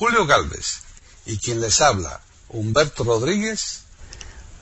[0.00, 0.82] Julio Galvez
[1.26, 3.82] y quien les habla, Humberto Rodríguez,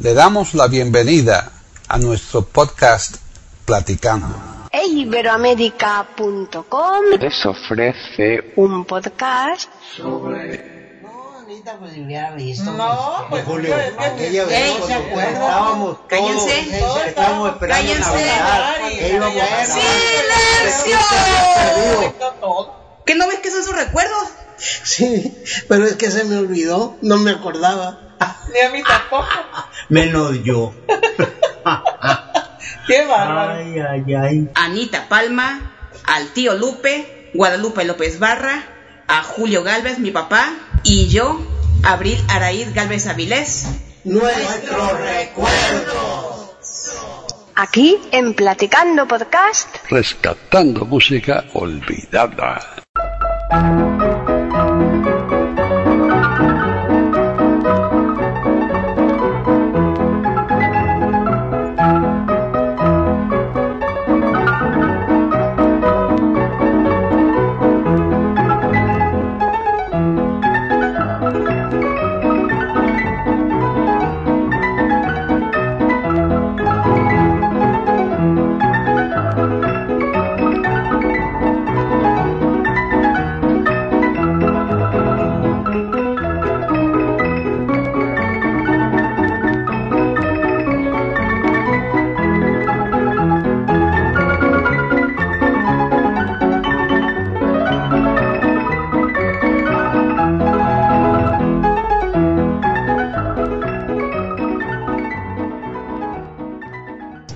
[0.00, 1.52] le damos la bienvenida
[1.86, 3.18] a nuestro podcast
[3.64, 4.34] Platicando.
[4.72, 10.76] Iberoamérica.com les ofrece un podcast sobre
[11.78, 12.72] pues si hubiera visto.
[12.72, 15.34] No, pues Julio, es que- aquella Ey, vez ¿se cuando acuerdan?
[15.34, 16.60] estábamos todos, Cállense.
[17.08, 18.10] estábamos esperando Cállense.
[18.10, 18.74] Navidad,
[19.12, 19.66] grabar.
[23.06, 24.28] ¿Qué no ves que son sus recuerdos?
[24.82, 25.34] Sí,
[25.68, 28.00] pero es que se me olvidó, no me acordaba.
[28.52, 29.28] Ni a mí tampoco.
[29.88, 30.74] Menos yo.
[32.86, 33.52] Qué bárbaro.
[33.54, 34.50] Ay, ay, ay.
[34.54, 35.72] Anita Palma,
[36.04, 38.64] al tío Lupe, Guadalupe López Barra,
[39.06, 41.40] a Julio Galvez, mi papá, y yo,
[41.84, 43.66] Abril Araíz Galvez Avilés.
[44.04, 46.56] Nuestro recuerdo.
[47.54, 49.76] aquí en Platicando Podcast.
[49.90, 52.60] Rescatando música olvidada.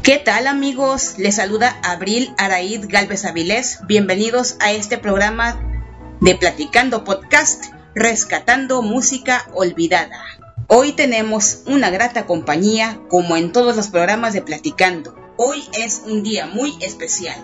[0.00, 1.14] ¿Qué tal amigos?
[1.18, 3.78] Les saluda Abril Araíz Galvez Avilés.
[3.86, 5.60] Bienvenidos a este programa
[6.20, 10.20] de Platicando Podcast, Rescatando Música Olvidada.
[10.66, 15.14] Hoy tenemos una grata compañía como en todos los programas de Platicando.
[15.36, 17.36] Hoy es un día muy especial.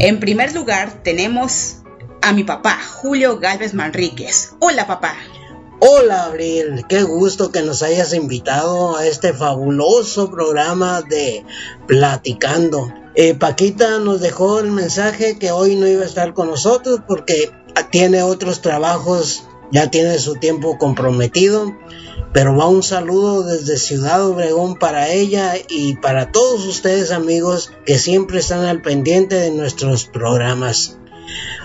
[0.00, 1.82] En primer lugar tenemos
[2.22, 4.54] a mi papá, Julio Galvez Manríquez.
[4.58, 5.14] Hola papá.
[5.80, 11.44] Hola Abril, qué gusto que nos hayas invitado a este fabuloso programa de
[11.86, 12.92] Platicando.
[13.14, 17.52] Eh, Paquita nos dejó el mensaje que hoy no iba a estar con nosotros porque
[17.92, 21.72] tiene otros trabajos, ya tiene su tiempo comprometido,
[22.32, 28.00] pero va un saludo desde Ciudad Obregón para ella y para todos ustedes amigos que
[28.00, 30.98] siempre están al pendiente de nuestros programas.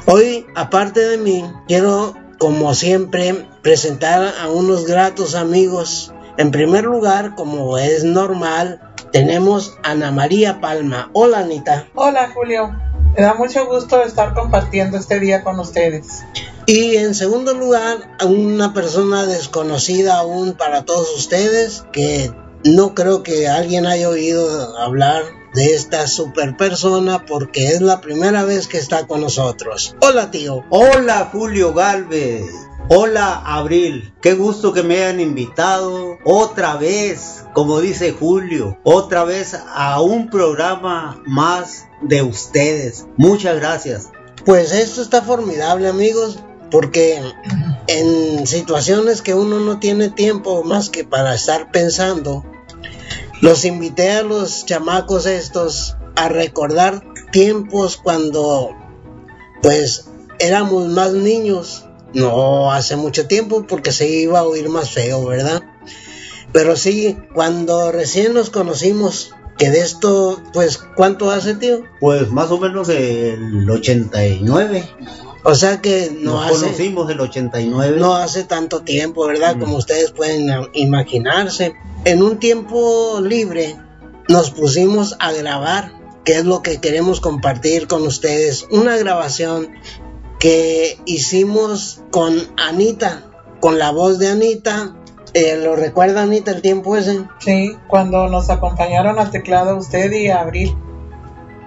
[0.05, 6.13] Hoy, aparte de mí, quiero como siempre, presentar a unos gratos amigos.
[6.35, 8.81] En primer lugar, como es normal,
[9.13, 11.09] tenemos a Ana María Palma.
[11.13, 11.87] Hola, Anita.
[11.95, 12.69] Hola, Julio.
[13.15, 16.25] Me da mucho gusto estar compartiendo este día con ustedes.
[16.65, 22.29] Y en segundo lugar, a una persona desconocida aún para todos ustedes, que
[22.65, 28.43] no creo que alguien haya oído hablar de esta super persona porque es la primera
[28.43, 29.95] vez que está con nosotros.
[30.01, 30.63] Hola, tío.
[30.69, 32.51] Hola Julio Galvez.
[32.89, 34.13] Hola Abril.
[34.21, 40.29] Qué gusto que me hayan invitado otra vez, como dice Julio, otra vez a un
[40.29, 43.07] programa más de ustedes.
[43.15, 44.09] Muchas gracias.
[44.45, 46.39] Pues esto está formidable, amigos,
[46.69, 47.21] porque
[47.87, 52.43] en situaciones que uno no tiene tiempo más que para estar pensando,
[53.43, 58.69] los invité a los chamacos estos a recordar tiempos cuando
[59.61, 60.07] pues
[60.39, 65.61] éramos más niños, no hace mucho tiempo porque se iba a oír más feo, ¿verdad?
[66.53, 71.83] Pero sí, cuando recién nos conocimos, que de esto, pues, ¿cuánto hace, tío?
[71.99, 74.87] Pues más o menos el 89.
[75.43, 76.65] O sea que no Nos hace...
[76.65, 77.97] conocimos el 89.
[77.99, 79.57] no hace tanto tiempo, ¿verdad?
[79.57, 79.59] Mm.
[79.59, 81.73] Como ustedes pueden imaginarse.
[82.05, 83.75] En un tiempo libre
[84.29, 85.93] nos pusimos a grabar,
[86.23, 88.67] que es lo que queremos compartir con ustedes.
[88.71, 89.69] Una grabación
[90.39, 93.23] que hicimos con Anita,
[93.59, 94.95] con la voz de Anita.
[95.33, 97.25] Eh, ¿Lo recuerda Anita el tiempo ese?
[97.39, 100.75] Sí, cuando nos acompañaron al teclado usted y Abril.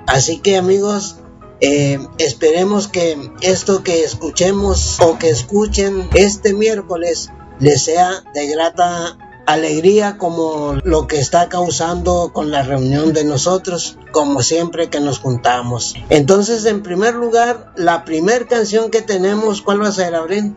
[0.06, 1.18] Así que amigos,
[1.60, 9.16] eh, esperemos que esto que escuchemos o que escuchen este miércoles les sea de grata
[9.46, 15.20] alegría como lo que está causando con la reunión de nosotros, como siempre que nos
[15.20, 15.94] juntamos.
[16.10, 20.56] Entonces, en primer lugar, la primer canción que tenemos, ¿cuál va a ser, Abril?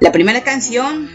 [0.00, 1.10] La primera canción,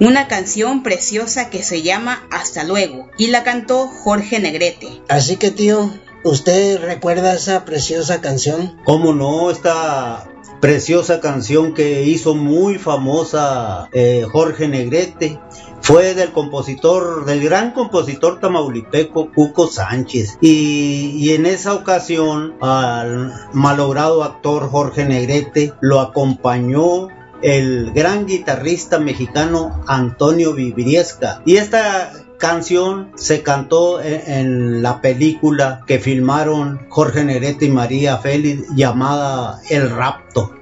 [0.00, 5.02] una canción preciosa que se llama Hasta luego y la cantó Jorge Negrete.
[5.08, 5.92] Así que, tío,
[6.24, 8.78] ¿usted recuerda esa preciosa canción?
[8.84, 9.50] ¿Cómo no?
[9.50, 10.28] Esta
[10.60, 15.40] preciosa canción que hizo muy famosa eh, Jorge Negrete
[15.80, 20.38] fue del compositor, del gran compositor tamaulipeco Cuco Sánchez.
[20.40, 27.08] Y, en esa ocasión al malogrado actor Jorge Negrete lo acompañó
[27.42, 31.42] el gran guitarrista mexicano Antonio Vibriesca.
[31.44, 38.66] Y esta canción se cantó en, la película que filmaron Jorge Negrete y María Félix
[38.74, 40.52] llamada El Rapto.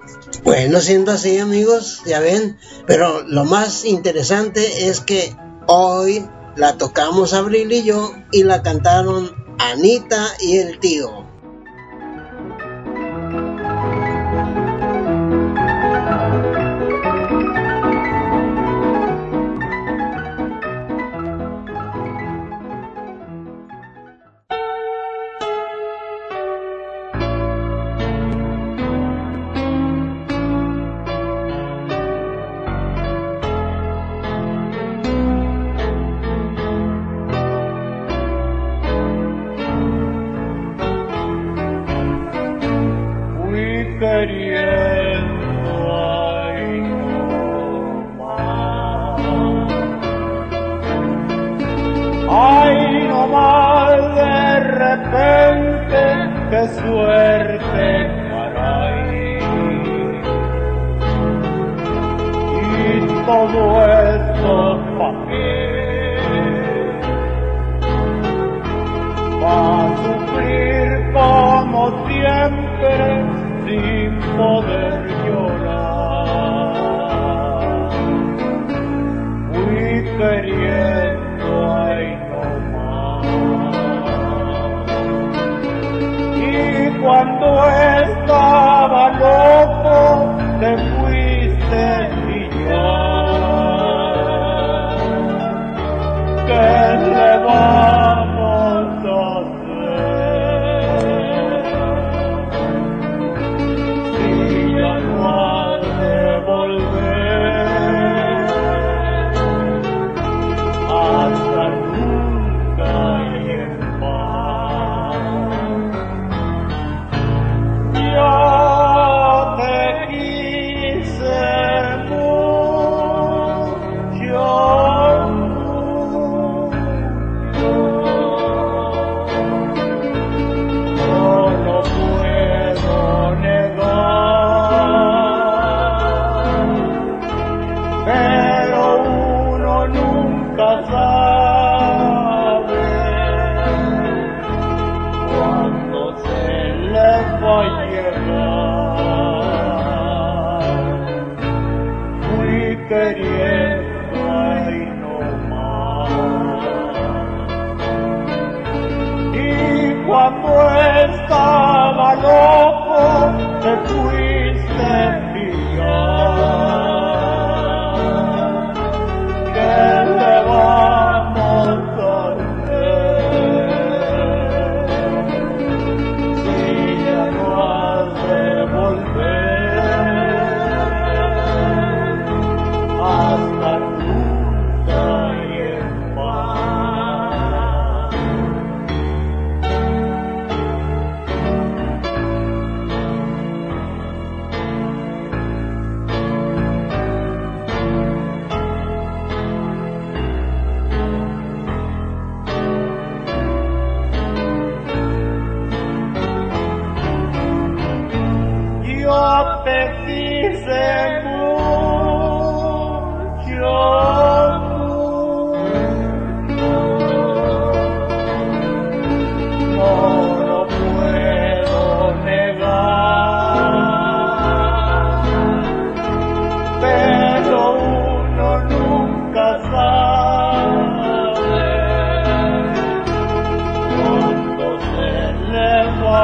[0.45, 5.35] Bueno, siendo así amigos, ya ven, pero lo más interesante es que
[5.69, 6.23] hoy
[6.55, 11.30] la tocamos Abril y yo y la cantaron Anita y el tío.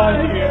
[0.07, 0.46] Yeah.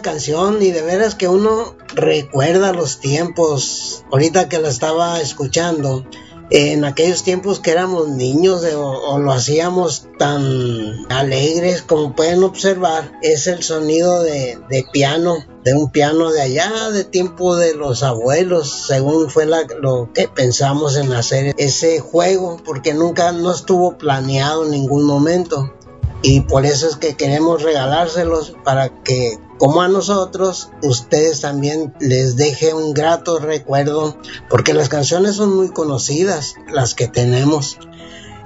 [0.00, 4.04] Canción y de veras que uno recuerda los tiempos.
[4.10, 6.06] Ahorita que la estaba escuchando,
[6.54, 13.46] en aquellos tiempos que éramos niños o, lo hacíamos tan alegres como pueden observar, es
[13.46, 14.58] el sonido de,
[14.92, 20.28] piano, de un piano de allá, de tiempo de los abuelos, según fue lo que
[20.28, 25.72] pensamos en hacer ese juego, porque nunca no estuvo planeado en ningún momento.
[26.24, 32.36] Y por eso es que queremos regalárselos para que como a nosotros, ustedes también les
[32.36, 34.16] deje un grato recuerdo,
[34.48, 37.78] porque las canciones son muy conocidas, las que tenemos.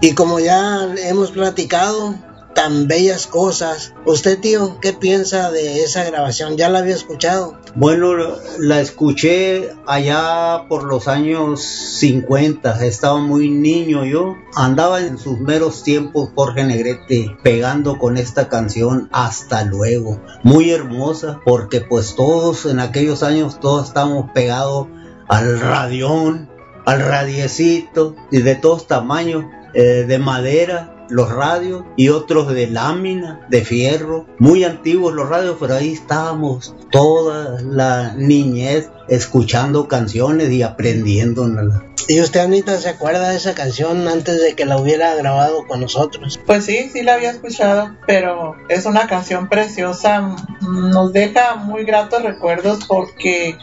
[0.01, 2.15] Y como ya hemos platicado,
[2.57, 3.93] tan bellas cosas.
[4.07, 6.57] Usted, tío, ¿qué piensa de esa grabación?
[6.57, 7.59] ¿Ya la había escuchado?
[7.75, 8.15] Bueno,
[8.59, 12.85] la escuché allá por los años 50.
[12.85, 14.37] Estaba muy niño yo.
[14.55, 20.23] Andaba en sus meros tiempos Jorge Negrete pegando con esta canción Hasta luego.
[20.43, 24.89] Muy hermosa porque pues todos en aquellos años todos estábamos pegados
[25.29, 26.49] al radión,
[26.87, 29.45] al radiecito y de todos tamaños,
[29.75, 35.57] eh, de madera los radios y otros de lámina, de fierro, muy antiguos los radios,
[35.61, 41.83] pero ahí estábamos toda la niñez escuchando canciones y aprendiéndolas.
[42.09, 45.81] ¿Y usted, Anita, se acuerda de esa canción antes de que la hubiera grabado con
[45.81, 46.39] nosotros?
[46.47, 52.23] Pues sí, sí la había escuchado, pero es una canción preciosa, nos deja muy gratos
[52.23, 53.59] recuerdos porque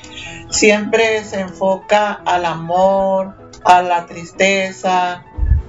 [0.50, 3.33] siempre se enfoca al amor,
[3.63, 5.23] a la tristeza,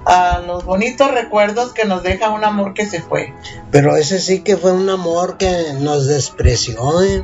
[0.05, 3.33] a los bonitos recuerdos que nos deja un amor que se fue.
[3.71, 7.23] Pero ese sí que fue un amor que nos despreció, ¿eh?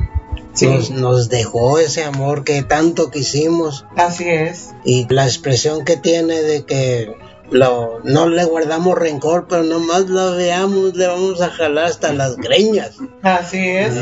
[0.54, 0.66] Sí.
[0.66, 3.86] Nos, nos, dejó ese amor que tanto quisimos.
[3.96, 4.74] Así es.
[4.84, 7.16] Y la expresión que tiene de que
[7.52, 12.36] lo, no le guardamos rencor, pero nomás lo veamos, le vamos a jalar hasta las
[12.36, 12.96] greñas.
[13.22, 13.94] Así es.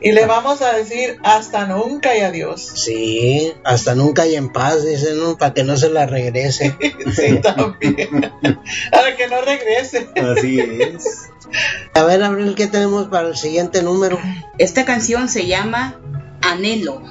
[0.00, 2.60] Y le vamos a decir hasta nunca y adiós.
[2.60, 5.38] Sí, hasta nunca y en paz, dicen, ¿no?
[5.38, 6.76] Para que no se la regrese.
[7.14, 8.32] sí, también.
[8.90, 10.08] Para que no regrese.
[10.16, 11.30] Así es.
[11.94, 14.18] A ver, Abril, ¿qué tenemos para el siguiente número?
[14.58, 15.98] Esta canción se llama
[16.42, 17.02] Anhelo.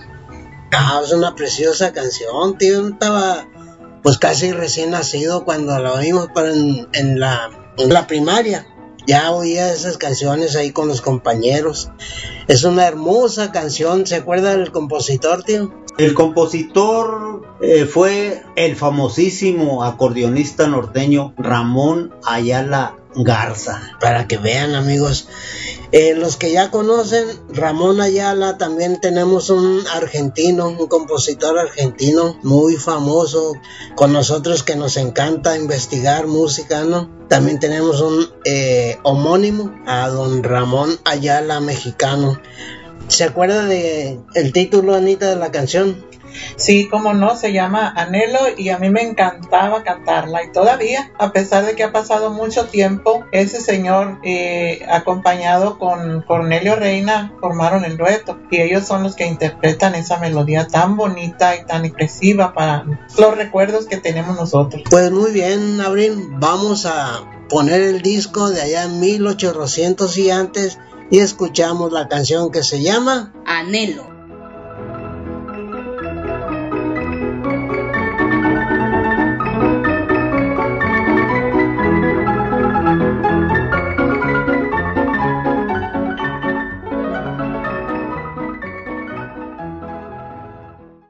[0.71, 2.87] Ah, es una preciosa canción, tío.
[2.89, 3.47] Estaba
[4.03, 8.67] pues casi recién nacido cuando en, en, la, en la primaria.
[9.05, 11.89] Ya oía esas canciones ahí con los compañeros.
[12.49, 14.05] Es una hermosa canción.
[14.05, 15.73] ¿Se acuerda del compositor, tío?
[15.97, 23.81] El compositor eh, fue el famosísimo acordeonista norteño Ramón Ayala Garza.
[23.99, 25.27] Para que vean amigos,
[25.91, 32.75] eh, los que ya conocen, Ramón Ayala, también tenemos un argentino, un compositor argentino muy
[32.75, 33.53] famoso
[33.95, 37.09] con nosotros que nos encanta investigar música, ¿no?
[37.27, 42.39] También tenemos un eh, homónimo a don Ramón Ayala, mexicano.
[43.07, 46.05] ¿Se acuerda de el título, Anita, de la canción?
[46.55, 51.31] Sí, como no, se llama Anhelo y a mí me encantaba cantarla y todavía, a
[51.31, 57.85] pesar de que ha pasado mucho tiempo, ese señor eh, acompañado con Cornelio Reina formaron
[57.85, 62.53] el dueto y ellos son los que interpretan esa melodía tan bonita y tan expresiva
[62.53, 62.85] para
[63.17, 64.83] los recuerdos que tenemos nosotros.
[64.89, 70.79] Pues muy bien, Abril, vamos a poner el disco de allá en 1800 y antes
[71.09, 74.16] y escuchamos la canción que se llama Anhelo.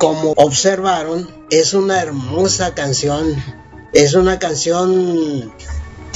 [0.00, 3.34] Como observaron, es una hermosa canción.
[3.92, 5.52] Es una canción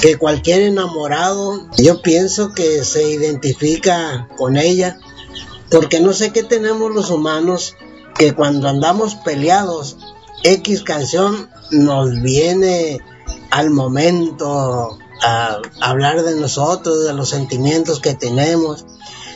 [0.01, 4.99] que cualquier enamorado, yo pienso que se identifica con ella,
[5.71, 7.77] porque no sé qué tenemos los humanos
[8.15, 9.99] que cuando andamos peleados,
[10.43, 13.01] X canción nos viene
[13.51, 18.87] al momento a hablar de nosotros, de los sentimientos que tenemos.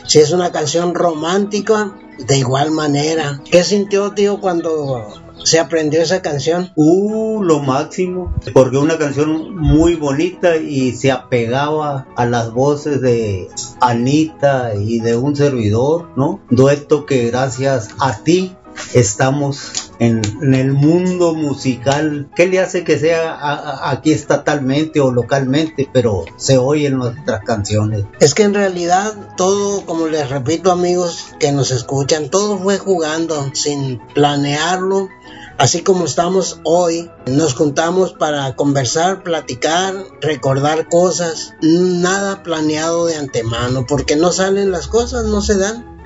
[0.07, 1.93] Si es una canción romántica,
[2.27, 3.41] de igual manera.
[3.49, 5.07] ¿Qué sintió, tío, cuando
[5.43, 6.71] se aprendió esa canción?
[6.75, 13.47] Uh, lo máximo, porque una canción muy bonita y se apegaba a las voces de
[13.79, 16.41] Anita y de un servidor, ¿no?
[16.49, 18.55] Dueto que gracias a ti
[18.93, 20.21] estamos en,
[20.53, 22.29] el mundo musical.
[22.35, 28.05] ¿Qué le hace que sea aquí estatalmente o localmente, pero se oyen nuestras canciones?
[28.19, 33.51] Es que en realidad todo, como les repito amigos que nos escuchan, todo fue jugando
[33.53, 35.09] sin planearlo.
[35.57, 43.85] Así como estamos hoy, nos juntamos para conversar, platicar, recordar cosas, nada planeado de antemano,
[43.85, 45.98] porque no salen las cosas, no se dan.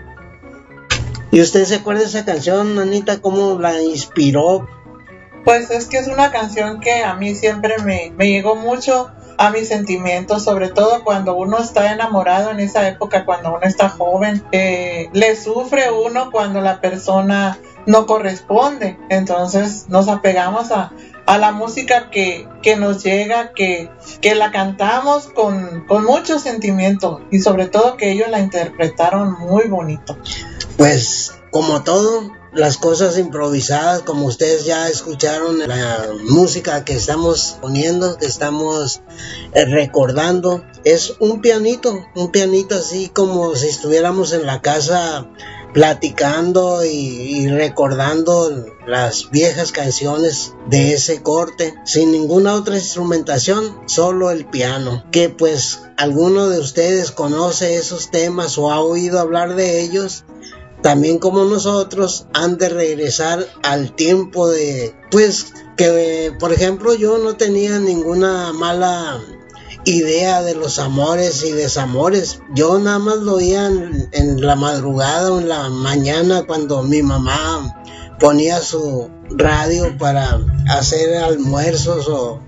[1.33, 4.69] ¿Y usted se acuerda de esa canción, Anita, cómo la inspiró?
[5.43, 9.09] Pues es que es una canción que a mí siempre me, me llegó mucho
[9.43, 13.89] a mis sentimientos, sobre todo cuando uno está enamorado en esa época, cuando uno está
[13.89, 18.97] joven, eh, le sufre uno cuando la persona no corresponde.
[19.09, 20.93] Entonces nos apegamos a,
[21.25, 23.89] a la música que, que nos llega, que,
[24.21, 29.67] que la cantamos con, con mucho sentimiento y sobre todo que ellos la interpretaron muy
[29.67, 30.17] bonito.
[30.77, 38.17] Pues como todo, las cosas improvisadas, como ustedes ya escucharon la música que estamos poniendo,
[38.17, 39.01] que estamos
[39.53, 45.27] eh, recordando, es un pianito, un pianito así como si estuviéramos en la casa
[45.73, 54.29] platicando y, y recordando las viejas canciones de ese corte sin ninguna otra instrumentación solo
[54.29, 59.81] el piano que pues alguno de ustedes conoce esos temas o ha oído hablar de
[59.81, 60.25] ellos
[60.83, 67.35] también como nosotros han de regresar al tiempo de pues que por ejemplo yo no
[67.35, 69.19] tenía ninguna mala
[69.85, 72.41] idea de los amores y desamores.
[72.53, 77.01] Yo nada más lo oía en, en la madrugada o en la mañana cuando mi
[77.01, 77.75] mamá
[78.19, 82.39] ponía su radio para hacer almuerzos o,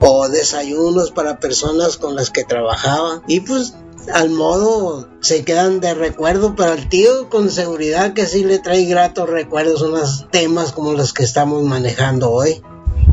[0.00, 3.22] o desayunos para personas con las que trabajaba.
[3.26, 3.74] Y pues
[4.12, 8.84] al modo se quedan de recuerdo, pero al tío con seguridad que sí le trae
[8.84, 12.62] gratos recuerdos unos temas como los que estamos manejando hoy.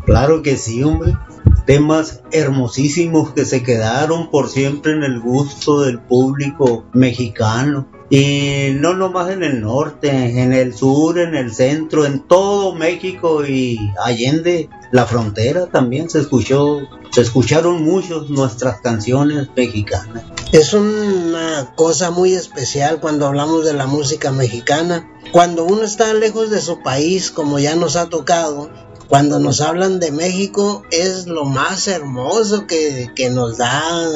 [0.05, 1.17] Claro que sí, hombre.
[1.65, 7.87] Temas hermosísimos que se quedaron por siempre en el gusto del público mexicano.
[8.09, 13.45] Y no nomás en el norte, en el sur, en el centro, en todo México
[13.45, 20.23] y allende la frontera también se escuchó, se escucharon muchos nuestras canciones mexicanas.
[20.51, 25.09] Es una cosa muy especial cuando hablamos de la música mexicana.
[25.31, 28.69] Cuando uno está lejos de su país, como ya nos ha tocado,
[29.07, 34.09] cuando nos hablan de México es lo más hermoso que, que, nos da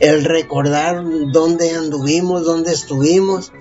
[0.00, 3.52] el recordar dónde anduvimos, dónde estuvimos.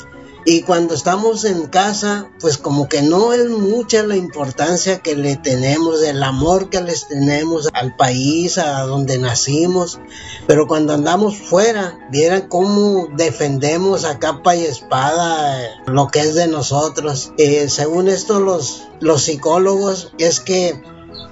[0.50, 5.36] Y cuando estamos en casa, pues como que no es mucha la importancia que le
[5.36, 10.00] tenemos, el amor que les tenemos al país, a donde nacimos.
[10.48, 16.48] Pero cuando andamos fuera, vieran cómo defendemos a capa y espada lo que es de
[16.48, 17.34] nosotros.
[17.38, 20.82] Eh, según esto, los, los psicólogos es que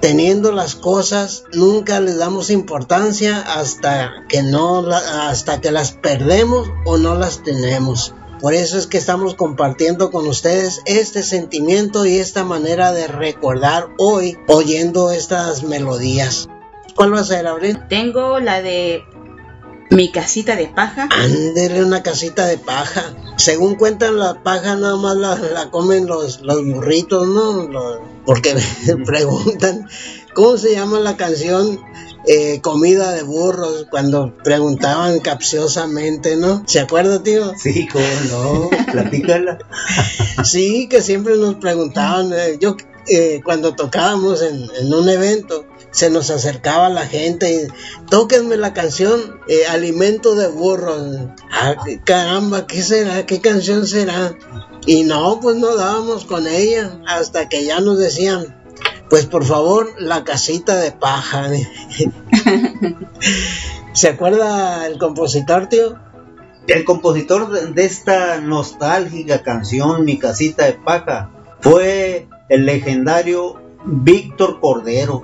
[0.01, 6.97] teniendo las cosas nunca les damos importancia hasta que no hasta que las perdemos o
[6.97, 8.13] no las tenemos.
[8.45, 13.88] Por eso es que estamos compartiendo con ustedes este sentimiento y esta manera de recordar
[13.97, 16.47] hoy oyendo estas melodías.
[16.95, 17.79] ¿Cuál va a ser, Abril?
[17.89, 19.03] Tengo la de
[19.89, 21.10] mi casita de paja.
[21.12, 23.15] Ándele una casita de paja.
[23.38, 27.67] Según cuentan, la paja nada más la, la comen los, los burritos, ¿no?
[27.67, 29.89] Los, porque me preguntan,
[30.36, 31.79] ¿cómo se llama la canción?
[32.27, 36.63] Eh, comida de burros, cuando preguntaban capciosamente, ¿no?
[36.65, 37.53] ¿Se acuerda, tío?
[37.57, 39.59] Sí, cómo no, platícala.
[40.43, 42.75] sí, que siempre nos preguntaban, eh, yo
[43.07, 48.73] eh, cuando tocábamos en, en, un evento, se nos acercaba la gente y tóquenme la
[48.73, 51.19] canción eh, Alimento de Burros.
[51.51, 53.25] Ah, caramba, ¿qué será?
[53.27, 54.35] ¿Qué canción será?
[54.88, 58.64] Y no, pues no dábamos con ella hasta que ya nos decían,
[59.09, 61.49] pues por favor, la casita de paja.
[63.93, 65.95] ¿Se acuerda el compositor, tío?
[66.67, 71.29] El compositor de esta nostálgica canción, Mi casita de paja,
[71.61, 75.23] fue el legendario Víctor Cordero,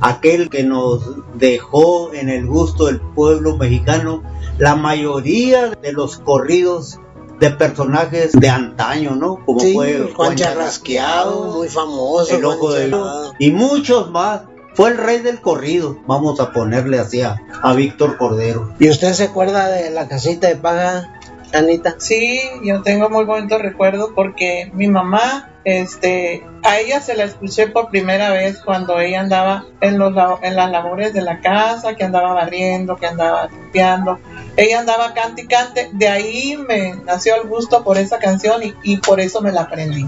[0.00, 1.02] aquel que nos
[1.34, 4.22] dejó en el gusto del pueblo mexicano
[4.58, 6.98] la mayoría de los corridos
[7.38, 9.44] de personajes de antaño, ¿no?
[9.44, 12.92] Como sí, fue Juan, Juan Charrasqueado, muy famoso, el ojo de
[13.38, 14.42] y muchos más.
[14.74, 18.72] Fue el rey del corrido, vamos a ponerle así a, a Víctor Cordero.
[18.78, 21.18] ¿Y usted se acuerda de la casita de paja,
[21.52, 21.96] Anita?
[21.98, 27.66] Sí, yo tengo muy bonitos recuerdos porque mi mamá, este, a ella se la escuché
[27.66, 32.04] por primera vez cuando ella andaba en, los, en las labores de la casa, que
[32.04, 34.20] andaba barriendo, que andaba limpiando.
[34.58, 35.88] Ella andaba cante y cante.
[35.92, 39.62] De ahí me nació el gusto por esa canción y, y por eso me la
[39.62, 40.04] aprendí.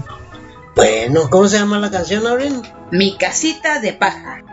[0.75, 2.61] Bueno, ¿cómo se llama la canción, Abril?
[2.91, 4.43] Mi casita de paja.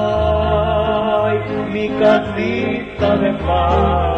[0.07, 1.37] Ay,
[1.73, 4.14] mi casita de paja.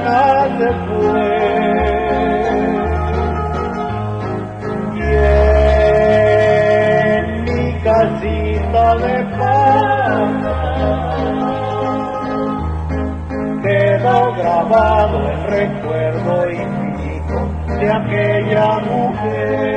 [0.00, 1.28] Se fue.
[4.94, 4.98] Y
[7.14, 10.32] en mi casita de paja
[13.62, 17.38] quedó grabado el recuerdo infinito
[17.78, 19.71] de aquella mujer.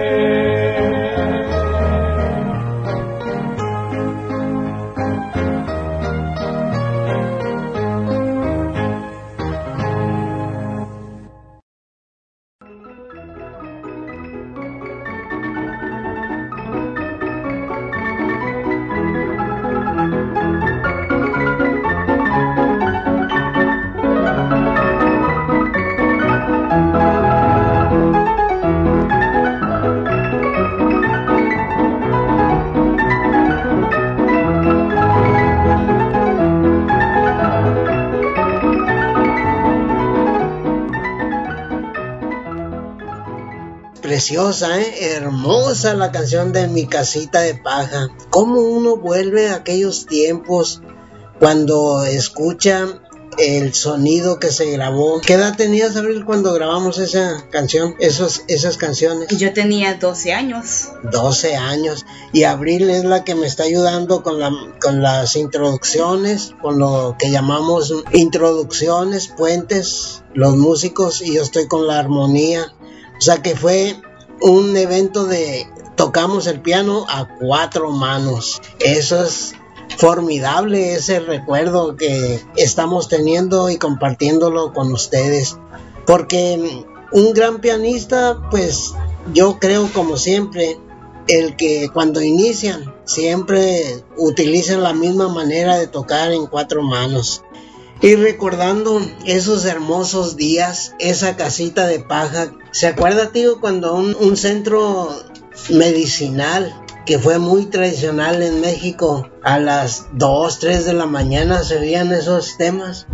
[44.15, 45.13] Preciosa, ¿eh?
[45.13, 48.07] hermosa la canción de Mi casita de paja.
[48.29, 50.81] ¿Cómo uno vuelve a aquellos tiempos
[51.37, 53.01] cuando escucha
[53.37, 55.19] el sonido que se grabó?
[55.19, 59.27] ¿Qué edad tenías, Abril, cuando grabamos esa canción, esos, esas canciones?
[59.37, 60.91] Yo tenía 12 años.
[61.11, 62.05] 12 años.
[62.31, 64.49] Y Abril es la que me está ayudando con, la,
[64.79, 71.85] con las introducciones, con lo que llamamos introducciones, puentes, los músicos, y yo estoy con
[71.85, 72.71] la armonía.
[73.17, 73.97] O sea que fue
[74.45, 78.61] un evento de tocamos el piano a cuatro manos.
[78.79, 79.55] Eso es
[79.97, 85.57] formidable, ese recuerdo que estamos teniendo y compartiéndolo con ustedes.
[86.05, 88.93] Porque un gran pianista, pues
[89.33, 90.77] yo creo como siempre,
[91.27, 97.41] el que cuando inician siempre utilizan la misma manera de tocar en cuatro manos.
[98.01, 104.37] Y recordando esos hermosos días, esa casita de paja, ¿se acuerda, tío, cuando un, un
[104.37, 105.09] centro
[105.69, 106.73] medicinal
[107.05, 112.11] que fue muy tradicional en México, a las 2, 3 de la mañana se veían
[112.11, 113.07] esos temas?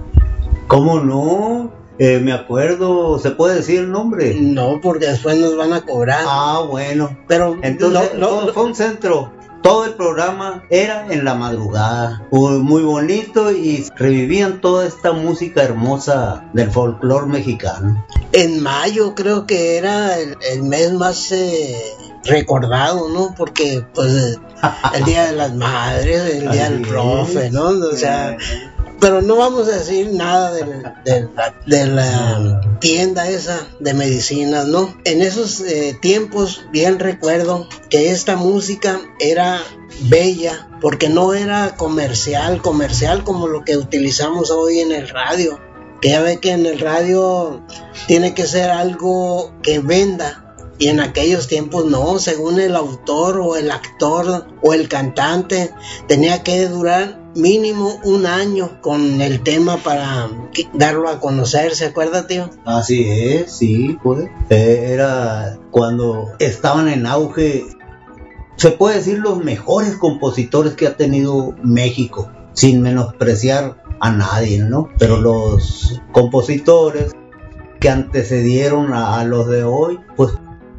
[0.68, 1.72] ¿Cómo no?
[2.00, 4.34] Eh, me acuerdo, ¿se puede decir el nombre?
[4.40, 6.24] No, porque después nos van a cobrar.
[6.26, 7.16] Ah, bueno.
[7.28, 9.32] Pero Entonces, fue- fue un centro.
[9.62, 12.26] Todo el programa era en la madrugada.
[12.32, 18.06] Fue muy bonito y revivían toda esta música hermosa del folclore mexicano.
[18.34, 21.76] en mayo creo que era el, el mes más eh,
[22.24, 23.34] recordado, ¿no?
[23.36, 24.40] Porque pues
[24.94, 27.70] el día de las madres, el día Así del profe, ¿no?
[27.70, 28.38] O sea,
[29.02, 34.96] pero no vamos a decir nada de la tienda esa de medicinas, ¿no?
[35.06, 39.60] En esos eh, tiempos bien recuerdo que esta música era
[40.04, 45.60] bella porque no era comercial, comercial como lo que utilizamos hoy en el radio.
[46.00, 47.64] Que ya ve que en el radio
[48.08, 50.56] tiene que ser algo que venda.
[50.78, 55.72] Y en aquellos tiempos no, según el autor o el actor o el cantante,
[56.08, 60.30] tenía que durar mínimo un año con el tema para
[60.74, 62.50] darlo a conocer, ¿se acuerda, tío?
[62.66, 64.30] Así es, sí, pues.
[64.50, 67.66] Era cuando estaban en auge,
[68.56, 74.90] se puede decir, los mejores compositores que ha tenido México, sin menospreciar a nadie, ¿no?
[74.98, 77.14] Pero los compositores
[77.80, 80.34] que antecedieron a, a los de hoy, pues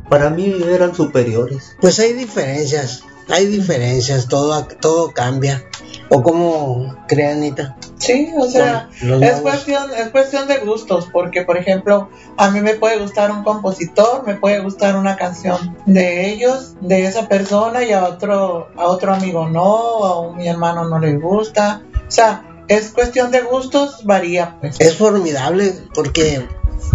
[0.09, 1.77] para mí eran superiores.
[1.81, 5.65] Pues hay diferencias, hay diferencias, todo, todo cambia.
[6.09, 7.77] ¿O como cree Anita?
[7.99, 12.75] Sí, o sea, es cuestión, es cuestión de gustos, porque por ejemplo, a mí me
[12.75, 17.93] puede gustar un compositor, me puede gustar una canción de ellos, de esa persona, y
[17.93, 21.83] a otro, a otro amigo no, a mi hermano no le gusta.
[21.95, 24.81] O sea, es cuestión de gustos, varía pues.
[24.81, 26.47] Es formidable porque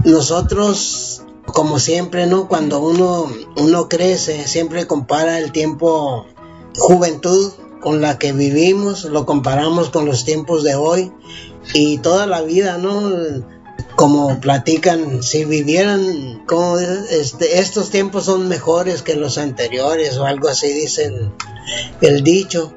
[0.03, 2.47] nosotros, como siempre, ¿no?
[2.47, 6.25] Cuando uno, uno crece, siempre compara el tiempo
[6.77, 11.11] juventud con la que vivimos, lo comparamos con los tiempos de hoy
[11.73, 13.11] y toda la vida, ¿no?
[13.95, 20.49] Como platican, si vivieran como este, estos tiempos son mejores que los anteriores o algo
[20.49, 21.33] así dicen
[22.01, 22.73] el dicho.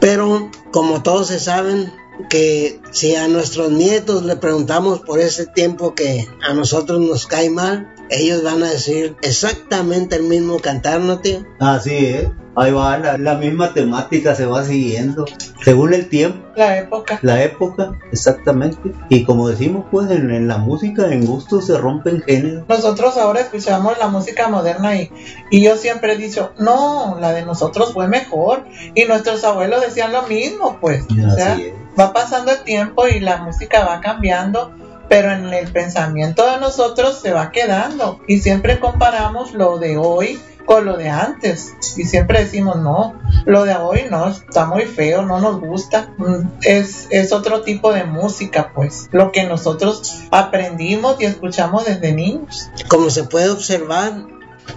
[0.00, 1.92] Pero como todos se saben
[2.28, 7.50] que si a nuestros nietos le preguntamos por ese tiempo que a nosotros nos cae
[7.50, 11.44] mal, ellos van a decir exactamente el mismo cantar, ¿no, tío?
[11.58, 12.28] Así es.
[12.58, 15.26] Ahí va, la, la misma temática se va siguiendo.
[15.62, 17.18] Según el tiempo, La época.
[17.22, 18.92] la época, exactamente.
[19.10, 22.64] Y como decimos, pues en, en la música, en gusto se rompen géneros.
[22.68, 25.10] Nosotros ahora escuchamos la música moderna y,
[25.50, 28.64] y yo siempre he dicho, no, la de nosotros fue mejor.
[28.94, 31.04] Y nuestros abuelos decían lo mismo, pues.
[31.04, 31.74] O sea, Así es.
[32.00, 34.72] va pasando el tiempo y la música va cambiando,
[35.08, 38.20] pero en el pensamiento de nosotros se va quedando.
[38.26, 41.74] Y siempre comparamos lo de hoy con lo de antes.
[41.96, 43.14] Y siempre decimos, no,
[43.44, 46.12] lo de hoy no, está muy feo, no nos gusta.
[46.18, 49.08] Mm, Es, es otro tipo de música, pues.
[49.12, 52.68] Lo que nosotros aprendimos y escuchamos desde niños.
[52.88, 54.26] Como se puede observar,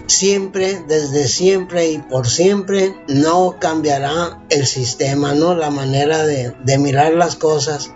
[0.06, 5.56] siempre, desde siempre y por siempre, no cambiará el sistema, ¿no?
[5.56, 7.92] La manera de, de mirar las cosas.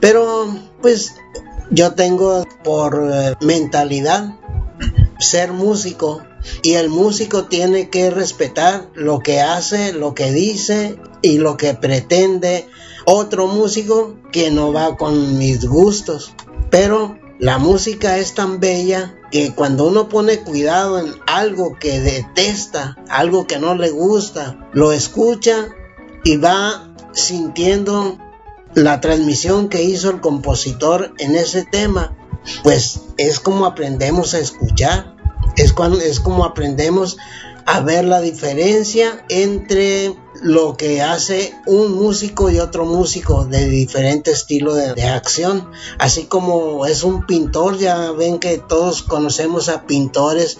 [0.00, 0.46] Pero,
[0.80, 1.16] pues,
[1.72, 4.34] yo tengo por eh, mentalidad
[5.18, 6.22] ser músico
[6.62, 11.74] y el músico tiene que respetar lo que hace, lo que dice y lo que
[11.74, 12.68] pretende
[13.04, 16.34] otro músico que no va con mis gustos.
[16.70, 22.98] Pero la música es tan bella que cuando uno pone cuidado en algo que detesta,
[23.08, 25.68] algo que no le gusta, lo escucha
[26.24, 28.18] y va sintiendo
[28.74, 32.16] la transmisión que hizo el compositor en ese tema,
[32.62, 35.16] pues es como aprendemos a escuchar,
[35.56, 37.18] es, cuando, es como aprendemos
[37.66, 44.32] a ver la diferencia entre lo que hace un músico y otro músico de diferente
[44.32, 45.70] estilo de, de acción.
[45.98, 50.58] Así como es un pintor, ya ven que todos conocemos a pintores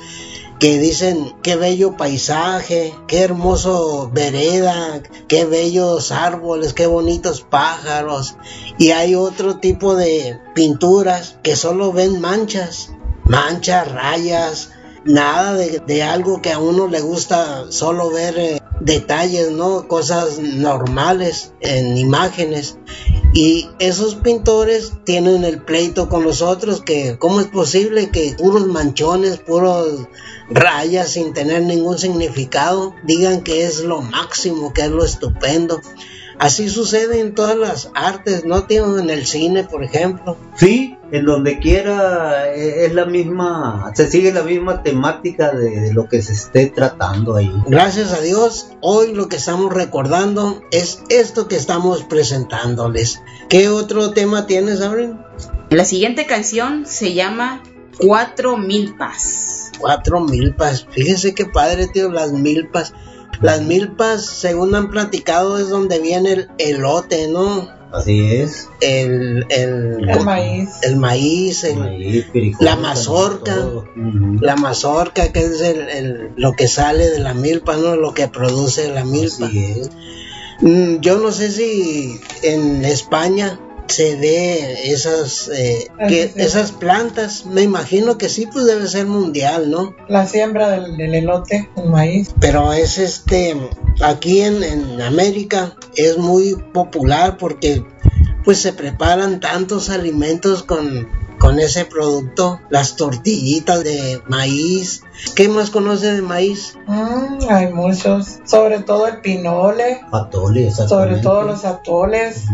[0.63, 8.37] que dicen qué bello paisaje, qué hermoso vereda, qué bellos árboles, qué bonitos pájaros.
[8.79, 12.91] Y hay otro tipo de pinturas que solo ven manchas,
[13.25, 14.71] manchas, rayas,
[15.05, 19.87] nada de, algo que a uno le gusta solo ver eh, detalles, ¿no?
[19.87, 22.79] Cosas normales en imágenes.
[23.33, 28.67] Y esos pintores tienen el pleito con los otros que cómo es posible que puros
[28.67, 30.07] manchones, puros
[30.51, 35.81] rayas sin tener ningún significado digan que es lo máximo, que es lo estupendo.
[36.39, 38.99] Así sucede en todas las artes, ¿no, tío?
[38.99, 40.37] En el cine, por ejemplo.
[40.57, 45.93] Sí, en donde quiera eh, es la misma, se sigue la misma temática de, de
[45.93, 47.53] lo que se esté tratando ahí.
[47.67, 53.23] Gracias a Dios, hoy lo que estamos recordando es esto que estamos presentándoles.
[53.51, 55.19] ¿Qué otro tema tienes, Abril?
[55.69, 57.63] La siguiente canción se llama
[57.99, 59.71] Cuatro Milpas.
[59.79, 60.87] Cuatro milpas.
[60.91, 62.95] Fíjese qué padre, tío, las milpas.
[63.41, 67.69] Las milpas, según han platicado, es donde viene el elote, ¿no?
[67.93, 68.69] Así es.
[68.81, 70.69] El, el, El maíz.
[70.83, 73.55] el maíz, el- Maíz, frijol, la mazorca.
[74.41, 77.97] la mazorca, que es el, el- lo que sale de la milpa, ¿no?
[77.97, 79.47] Lo que produce la milpa.
[79.47, 79.91] Así es.
[80.61, 83.59] Mm, Yo no sé si en España
[83.89, 86.41] se ve esas eh, que- sí, sí.
[86.41, 87.47] esas plantas.
[87.47, 89.95] Me imagino que sí, pues debe ser mundial, ¿no?
[90.09, 92.31] La siembra del, del elote, el maíz.
[92.41, 93.57] Pero es este
[94.01, 97.85] aquí en, en América es muy popular porque
[98.45, 101.09] pues se preparan tantos alimentos con
[101.39, 105.03] con ese producto, las tortillitas de maíz.
[105.35, 106.79] ¿Qué más conoce de maíz?
[106.87, 112.45] Mm, hay muchos, sobre todo el pinole, Atole, sobre todo los atoles.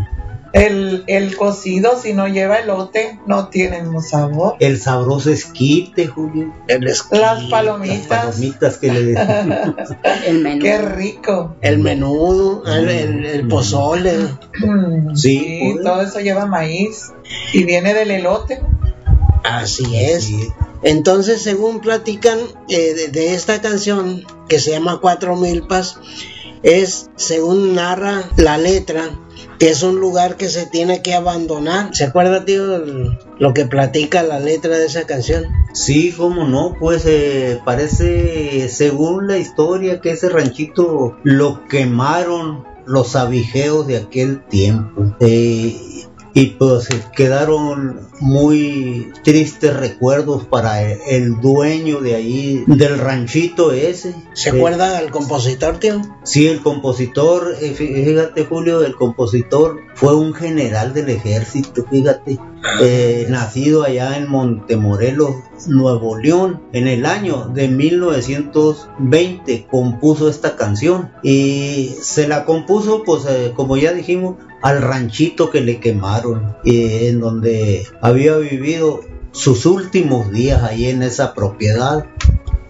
[0.52, 4.56] El, el cocido, si no lleva elote, no tiene el mismo sabor.
[4.60, 6.54] El sabroso esquite, Julio.
[6.68, 9.12] El esquí, Las Las palomitas, palomitas que le.
[10.26, 10.62] El menú.
[10.62, 11.56] qué rico.
[11.60, 14.16] el menudo, el, el- el pozole.
[14.60, 15.84] Mm, Sí, pues.
[15.84, 17.12] todo eso lleva maíz
[17.52, 18.60] y viene del elote.
[19.44, 20.24] Así es.
[20.24, 20.48] Sí.
[20.82, 22.38] Entonces, según platican
[22.68, 25.98] eh, de, de esta canción que se llama Cuatro Milpas,
[26.62, 29.10] es, según narra la letra,
[29.60, 31.94] es un lugar que se tiene que abandonar.
[31.94, 35.46] ¿Se acuerda, tío, lo que platica la letra de esa canción?
[35.72, 43.16] Sí, cómo no, pues eh, parece, según la historia, que ese ranchito lo quemaron los
[43.16, 45.14] abigeos de aquel tiempo.
[45.20, 45.76] Eh,
[46.34, 53.72] y pues eh, quedaron muy tristes recuerdos para el, el dueño de ahí, del ranchito
[53.72, 54.14] ese.
[54.34, 56.00] ¿Se Eh, acuerda del compositor, tío?
[56.24, 62.38] Sí, el compositor, eh, fí- fíjate Julio, el compositor fue un general del ejército, fíjate,
[62.82, 65.30] eh, nacido allá en Montemorelos,
[65.66, 73.24] Nuevo León, en el año de 1920 compuso esta canción y se la compuso, pues
[73.28, 79.00] eh, como ya dijimos, al ranchito que le quemaron, eh, en donde había vivido
[79.32, 82.06] sus últimos días ahí en esa propiedad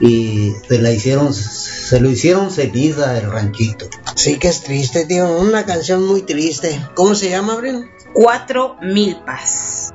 [0.00, 3.86] y se la hicieron se lo hicieron ceniza el ranchito
[4.18, 5.38] Sí que es triste, tío.
[5.38, 6.84] Una canción muy triste.
[6.96, 7.88] ¿Cómo se llama, Abril?
[8.12, 9.94] Cuatro milpas.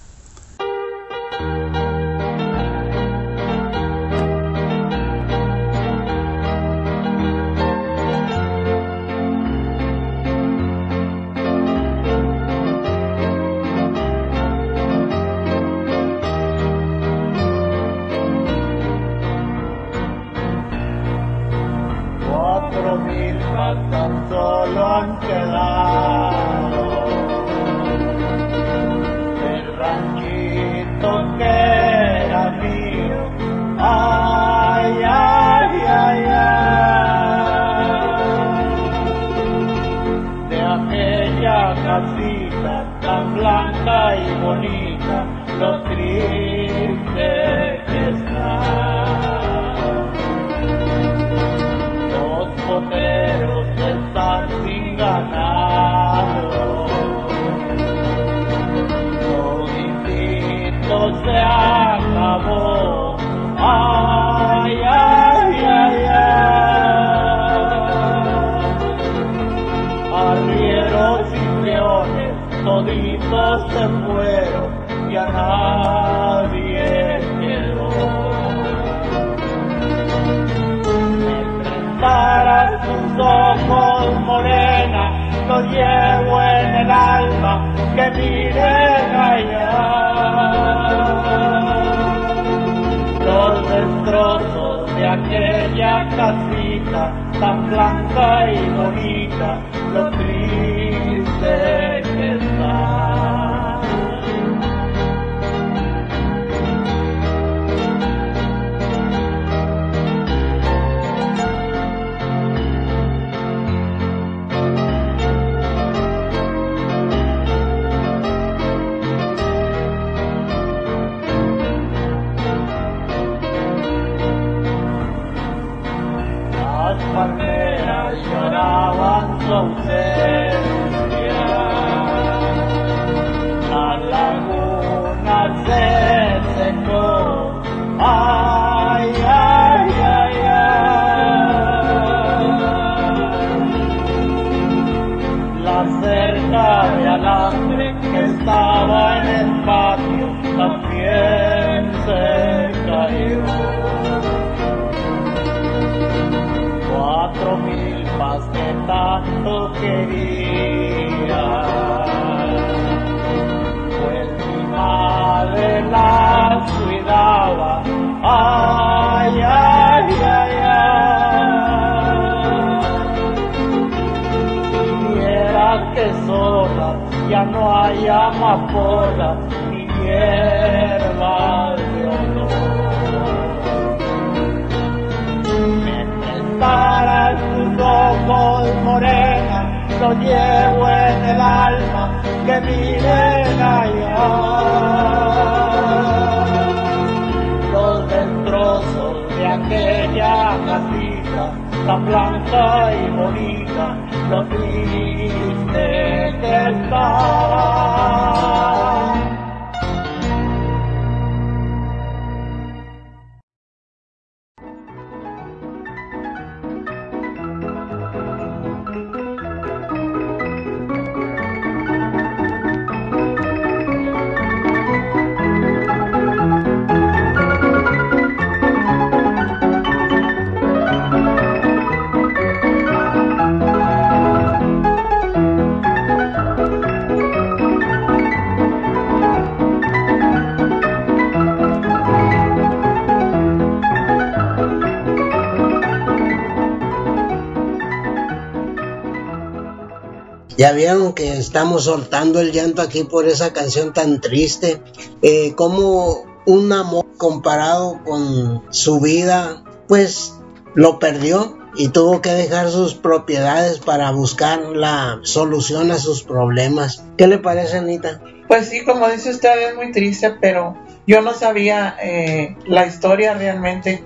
[250.61, 254.79] Ya vieron que estamos soltando el llanto aquí por esa canción tan triste.
[255.23, 260.35] Eh, como un amor comparado con su vida, pues
[260.75, 267.03] lo perdió y tuvo que dejar sus propiedades para buscar la solución a sus problemas.
[267.17, 268.21] ¿Qué le parece, Anita?
[268.47, 273.33] Pues sí, como dice usted, es muy triste, pero yo no sabía eh, la historia
[273.33, 274.03] realmente.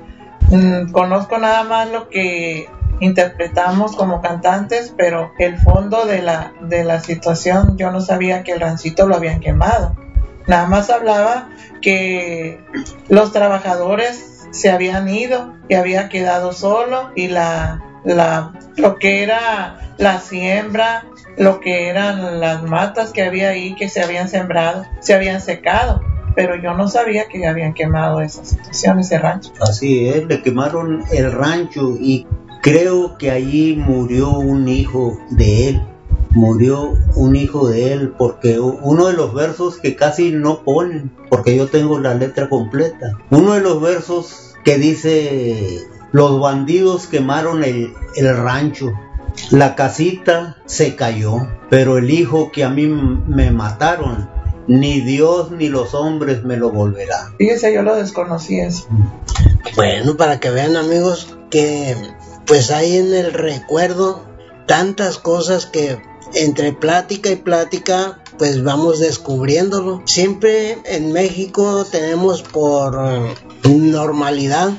[0.51, 6.83] Mm, conozco nada más lo que interpretamos como cantantes, pero el fondo de la, de
[6.83, 9.95] la situación yo no sabía que el rancito lo habían quemado.
[10.47, 11.49] Nada más hablaba
[11.81, 12.59] que
[13.09, 19.93] los trabajadores se habían ido y había quedado solo y la, la, lo que era
[19.97, 21.05] la siembra,
[21.37, 26.01] lo que eran las matas que había ahí que se habían sembrado, se habían secado.
[26.35, 29.51] Pero yo no sabía que habían quemado esa situación, ese rancho.
[29.61, 32.27] Así es, le quemaron el rancho y
[32.65, 35.83] creo que allí murió un hijo de él.
[36.31, 41.55] Murió un hijo de él porque uno de los versos que casi no ponen, porque
[41.55, 47.93] yo tengo la letra completa, uno de los versos que dice, los bandidos quemaron el,
[48.15, 48.93] el rancho,
[49.51, 54.27] la casita se cayó, pero el hijo que a mí me mataron,
[54.67, 57.37] ni Dios ni los hombres me lo volverán.
[57.37, 58.87] Fíjese, yo lo desconocí eso.
[59.75, 61.95] Bueno, para que vean amigos que
[62.45, 64.23] pues hay en el recuerdo
[64.67, 66.01] tantas cosas que
[66.33, 70.01] entre plática y plática pues vamos descubriéndolo.
[70.05, 73.35] Siempre en México tenemos por eh,
[73.69, 74.71] normalidad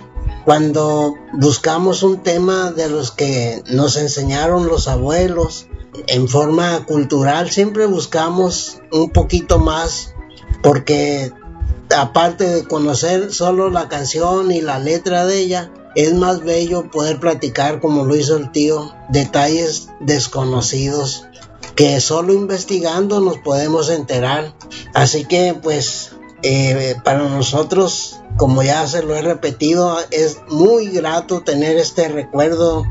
[0.44, 5.66] cuando buscamos un tema de los que nos enseñaron los abuelos
[6.06, 10.14] en forma cultural, siempre buscamos un poquito más
[10.62, 11.32] porque
[11.96, 17.18] aparte de conocer solo la canción y la letra de ella, es más bello poder
[17.18, 21.26] platicar como lo hizo el tío, detalles desconocidos
[21.74, 24.54] que solo investigando nos podemos enterar.
[24.94, 31.40] Así que pues eh, para nosotros, como ya se lo he repetido, es muy grato
[31.40, 32.84] tener este recuerdo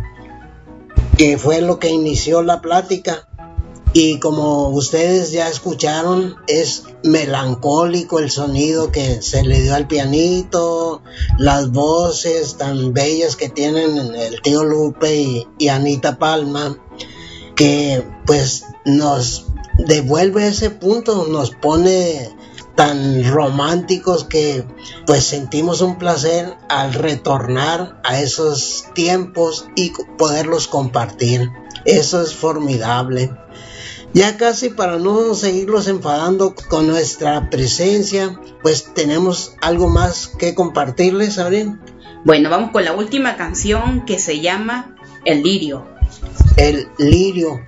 [1.17, 3.27] que fue lo que inició la plática.
[3.97, 11.01] Y como ustedes ya escucharon, es melancólico el sonido que se le dio al pianito,
[11.37, 16.77] las voces tan bellas que tienen el tío Lupe y, y Anita Palma,
[17.55, 19.45] que pues nos
[19.77, 22.35] devuelve ese punto, nos pone
[22.75, 24.65] tan románticos que
[25.05, 31.49] pues sentimos un placer al retornar a esos tiempos y poderlos compartir.
[31.85, 33.31] Eso es formidable.
[34.15, 41.37] Ya casi para no seguirlos enfadando con nuestra presencia, pues tenemos algo más que compartirles,
[41.37, 41.81] Abril.
[42.23, 44.95] Bueno, vamos con la última canción que se llama
[45.25, 45.85] El Lirio.
[46.55, 47.59] El lirio.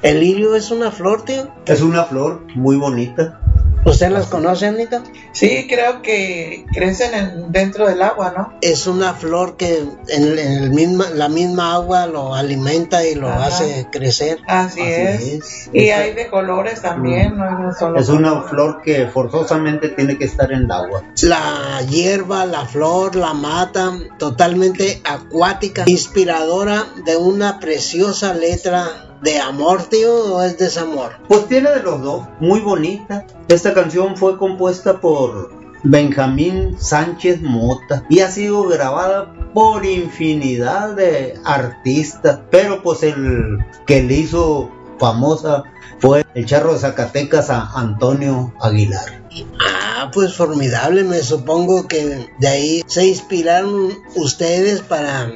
[0.00, 1.52] ¿El lirio es una flor, tío?
[1.66, 3.40] Es una flor muy bonita.
[3.86, 5.02] ¿Usted las conoce, Anita?
[5.32, 8.58] Sí, creo que crecen en- dentro del agua, ¿no?
[8.60, 13.28] Es una flor que en, en el misma, la misma agua lo alimenta y lo
[13.28, 13.46] Ajá.
[13.46, 14.38] hace crecer.
[14.48, 15.22] Así, Así es.
[15.22, 15.70] es.
[15.72, 18.48] Y Esa- hay de colores también, no es solo Es una color.
[18.48, 21.02] flor que forzosamente tiene que estar en el agua.
[21.22, 28.88] La hierba, la flor, la mata, totalmente acuática, inspiradora de una preciosa letra
[29.22, 31.12] de amor, tío, o es desamor.
[31.28, 33.26] Pues tiene de los dos, muy bonita.
[33.48, 35.52] Esta canción fue compuesta por
[35.82, 44.02] Benjamín Sánchez Mota y ha sido grabada por infinidad de artistas, pero pues el que
[44.02, 45.64] le hizo famosa
[45.98, 49.22] fue el charro de Zacatecas a Antonio Aguilar.
[49.60, 55.30] Ah, pues formidable, me supongo que de ahí se inspiraron ustedes para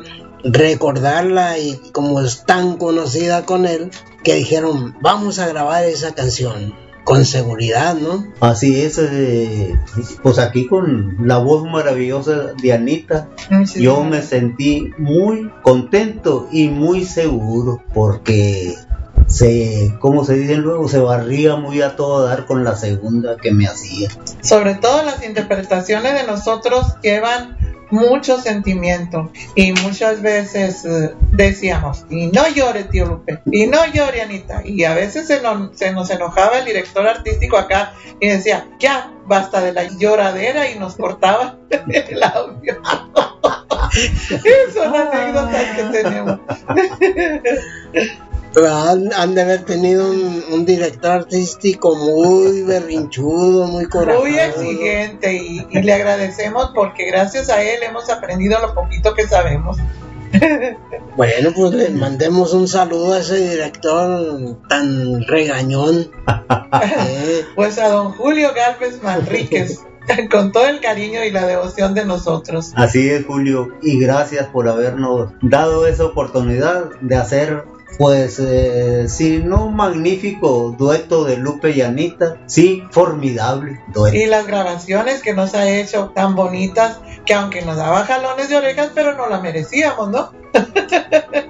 [0.44, 3.90] recordarla y como es tan conocida con él,
[4.24, 6.74] que dijeron, vamos a grabar esa canción
[7.04, 8.24] con seguridad, ¿no?
[8.40, 9.76] Así es, eh,
[10.22, 13.28] pues aquí con la voz maravillosa de Anita,
[13.66, 14.10] sí, yo sí.
[14.10, 18.76] me sentí muy contento y muy seguro porque
[19.26, 23.52] se, como se dice luego, se barría muy a todo dar con la segunda que
[23.52, 24.08] me hacía.
[24.42, 27.56] Sobre todo las interpretaciones de nosotros llevan
[27.90, 34.22] mucho sentimiento y muchas veces eh, decíamos, y no llore tío Lupe, y no llore
[34.22, 38.68] Anita, y a veces se nos, se nos enojaba el director artístico acá y decía,
[38.78, 42.80] ya, basta de la lloradera y nos cortaba el audio.
[44.74, 46.38] Son anécdotas que tenemos.
[48.56, 54.26] Han, han de haber tenido un, un director artístico muy berrinchudo, muy corajoso.
[54.26, 59.26] Muy exigente y, y le agradecemos porque gracias a él hemos aprendido lo poquito que
[59.26, 59.76] sabemos.
[61.16, 66.10] Bueno, pues le mandemos un saludo a ese director tan regañón.
[66.82, 69.80] Eh, Pues a don Julio Galvez Manríquez,
[70.30, 72.72] con todo el cariño y la devoción de nosotros.
[72.76, 77.64] Así es, Julio, y gracias por habernos dado esa oportunidad de hacer,
[77.98, 84.16] pues, eh, si no un magnífico dueto de Lupe y Anita, sí, formidable dueto.
[84.16, 88.56] Y las grabaciones que nos ha hecho tan bonitas, que aunque nos daba jalones de
[88.56, 90.32] orejas, pero no la merecíamos, ¿no?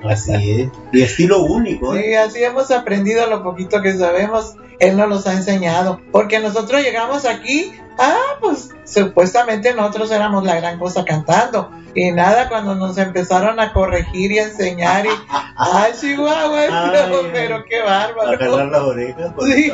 [0.06, 2.02] Así es, y estilo único, ¿eh?
[2.02, 4.56] Sí, así hemos aprendido lo poquito que sabemos.
[4.78, 5.98] Él nos los ha enseñado.
[6.12, 11.70] Porque nosotros llegamos aquí, ah, pues supuestamente nosotros éramos la gran cosa cantando.
[11.94, 15.10] Y nada, cuando nos empezaron a corregir y a enseñar, y,
[15.56, 17.30] ay, Chihuahua, Ay, pero, ay.
[17.32, 18.66] pero qué bárbaro.
[18.66, 19.32] las orejas.
[19.46, 19.72] Sí.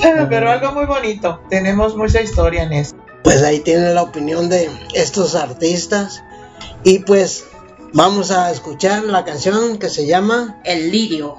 [0.28, 1.40] Pero algo muy bonito.
[1.50, 2.96] Tenemos mucha historia en eso.
[3.22, 6.22] Pues ahí tienen la opinión de estos artistas.
[6.84, 7.44] Y pues
[7.92, 11.36] vamos a escuchar la canción que se llama El lirio.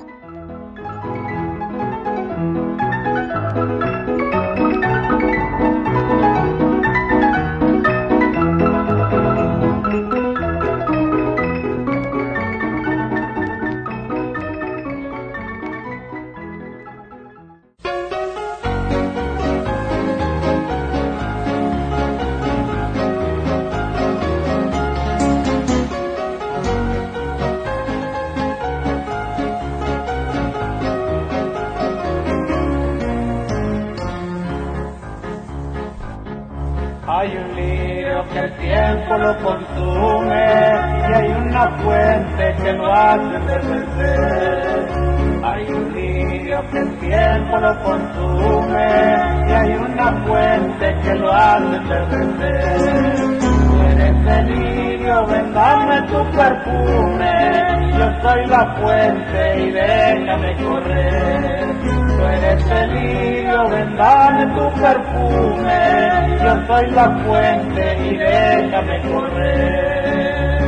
[63.54, 70.64] Lirio, ven dame tu perfume, yo soy la fuente y déjame correr.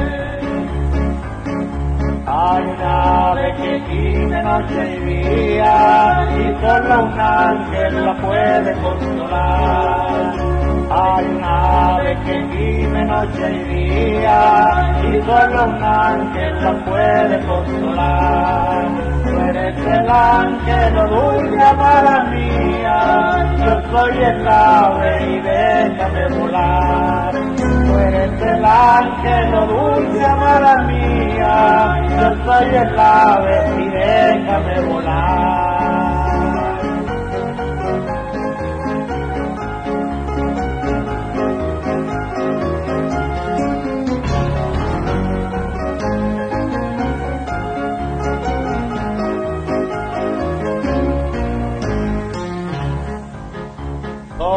[2.27, 10.54] Hay una ave que vive noche y día y solo un ángel la puede consolar.
[10.89, 14.63] Hay una ave que vive noche y día
[15.03, 18.87] y solo un ángel la puede consolar.
[19.23, 27.31] Tú eres el ángel, dulce amada mía, yo soy el ave y déjame volar.
[27.31, 35.64] Tú eres el ángel, dulce amada mía, yo soy el ave y déjame volar.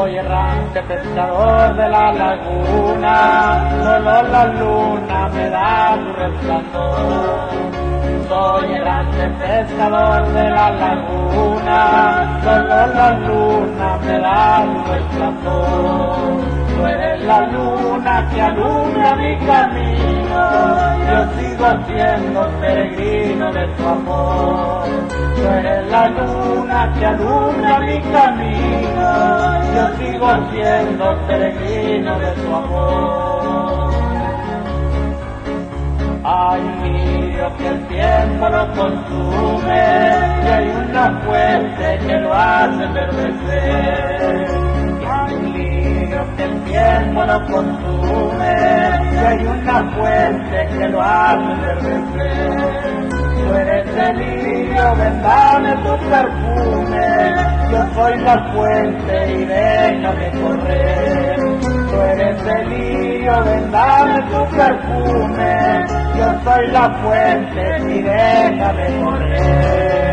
[0.09, 7.51] Soy errante pescador de la laguna, solo la luna me da su resplandor.
[8.27, 16.59] Soy errante pescador de la laguna, solo la luna me da su resplandor.
[16.75, 20.41] Tú eres la luna que alumbra mi camino,
[21.07, 24.87] yo sigo siendo peregrino de tu amor.
[25.37, 29.38] Tú eres la luna que alumbra mi camino,
[30.19, 33.91] sigo siendo peregrino de tu amor.
[36.25, 39.85] Hay un lío que el tiempo lo consume
[40.45, 44.68] y hay una fuente que lo hace enverdecer.
[46.39, 48.55] Que el tiempo lo consume
[49.13, 53.09] y hay una fuente que lo hace enverdecer.
[53.35, 57.09] Tú eres el lirio, ven dame tu perfume,
[57.73, 61.37] yo soy la fuente y déjame correr.
[61.91, 65.85] Tú eres el lirio, ven dame tu perfume,
[66.19, 70.08] yo soy la fuente y déjame correr.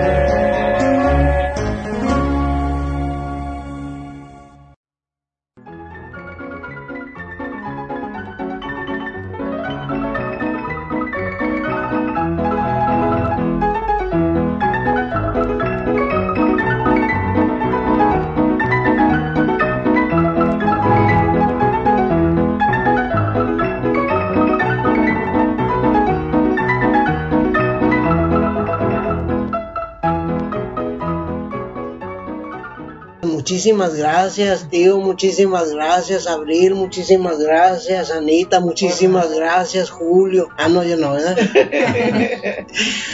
[33.66, 40.49] Muchísimas gracias, tío, muchísimas gracias, Abril, muchísimas gracias, Anita, muchísimas gracias, Julio.
[40.55, 41.36] Ah, no, yo no, ¿verdad?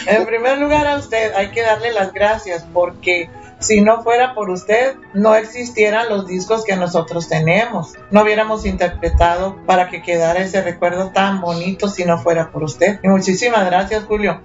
[0.07, 3.29] en primer lugar a usted hay que darle las gracias porque
[3.59, 7.93] si no fuera por usted, no existieran los discos que nosotros tenemos.
[8.09, 12.99] No hubiéramos interpretado para que quedara ese recuerdo tan bonito si no fuera por usted.
[13.03, 14.41] Y muchísimas gracias, Julio.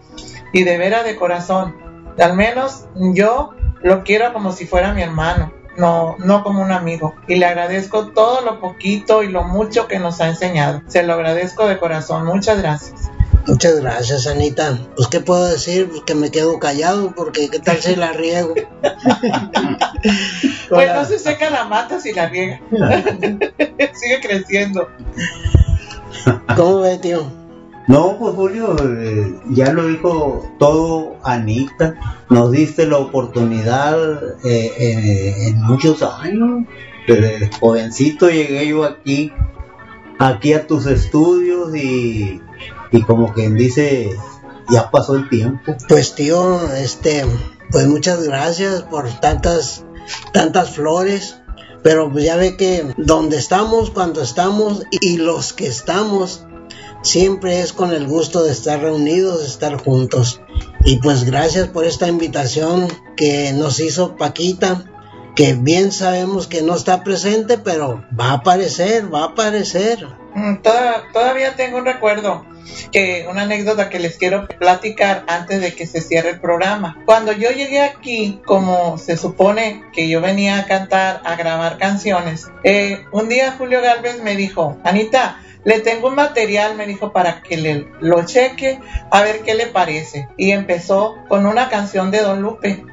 [0.52, 1.74] Y de veras de corazón,
[2.16, 5.65] al menos yo lo quiero como si fuera mi hermano.
[5.76, 7.14] No, no como un amigo.
[7.28, 10.82] Y le agradezco todo lo poquito y lo mucho que nos ha enseñado.
[10.86, 12.24] Se lo agradezco de corazón.
[12.24, 13.10] Muchas gracias.
[13.46, 14.76] Muchas gracias, Anita.
[14.96, 15.88] Pues, ¿qué puedo decir?
[15.88, 18.54] Pues que me quedo callado, porque ¿qué tal si la riego?
[20.68, 22.60] pues no se seca la mata si la riega.
[22.70, 24.88] Sigue creciendo.
[26.56, 27.30] ¿Cómo ve, tío?
[27.86, 31.94] No, pues Julio, eh, ya lo dijo todo Anita.
[32.28, 36.66] Nos diste la oportunidad eh, eh, en muchos años.
[37.06, 39.32] Desde jovencito llegué yo aquí,
[40.18, 42.40] aquí a tus estudios y
[42.90, 44.16] y como quien dice,
[44.70, 45.76] ya pasó el tiempo.
[45.88, 47.24] Pues tío, este,
[47.70, 49.84] pues muchas gracias por tantas,
[50.32, 51.36] tantas flores.
[51.82, 56.44] Pero pues ya ve que donde estamos, cuando estamos y los que estamos,
[57.02, 60.40] siempre es con el gusto de estar reunidos, de estar juntos.
[60.84, 64.84] Y pues gracias por esta invitación que nos hizo Paquita,
[65.34, 70.06] que bien sabemos que no está presente, pero va a aparecer, va a aparecer.
[70.34, 70.56] Mm,
[71.12, 72.44] todavía tengo un recuerdo
[72.92, 76.98] que una anécdota que les quiero platicar antes de que se cierre el programa.
[77.04, 82.48] Cuando yo llegué aquí, como se supone que yo venía a cantar, a grabar canciones,
[82.64, 87.42] eh, un día Julio Galvez me dijo, Anita, le tengo un material, me dijo, para
[87.42, 88.78] que le, lo cheque,
[89.10, 90.28] a ver qué le parece.
[90.36, 92.84] Y empezó con una canción de Don Lupe.